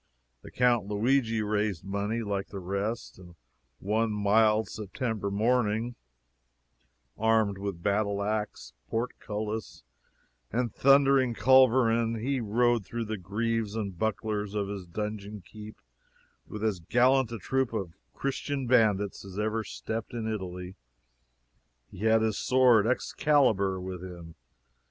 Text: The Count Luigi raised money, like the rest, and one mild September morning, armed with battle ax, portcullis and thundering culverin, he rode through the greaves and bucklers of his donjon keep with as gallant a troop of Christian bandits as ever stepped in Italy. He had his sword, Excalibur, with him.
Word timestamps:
The 0.41 0.49
Count 0.49 0.87
Luigi 0.87 1.43
raised 1.43 1.85
money, 1.85 2.23
like 2.23 2.47
the 2.47 2.57
rest, 2.57 3.19
and 3.19 3.35
one 3.79 4.11
mild 4.11 4.67
September 4.67 5.29
morning, 5.29 5.93
armed 7.19 7.59
with 7.59 7.83
battle 7.83 8.23
ax, 8.23 8.73
portcullis 8.89 9.83
and 10.51 10.73
thundering 10.73 11.35
culverin, 11.35 12.15
he 12.15 12.41
rode 12.41 12.83
through 12.83 13.05
the 13.05 13.17
greaves 13.19 13.75
and 13.75 13.95
bucklers 13.95 14.55
of 14.55 14.69
his 14.69 14.87
donjon 14.87 15.41
keep 15.45 15.79
with 16.47 16.63
as 16.63 16.79
gallant 16.79 17.31
a 17.31 17.37
troop 17.37 17.71
of 17.71 17.93
Christian 18.11 18.65
bandits 18.65 19.23
as 19.23 19.37
ever 19.37 19.63
stepped 19.63 20.15
in 20.15 20.27
Italy. 20.27 20.73
He 21.91 22.05
had 22.05 22.23
his 22.23 22.39
sword, 22.39 22.87
Excalibur, 22.87 23.79
with 23.79 24.01
him. 24.03 24.33